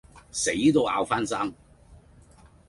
[0.31, 1.53] 死都拗返生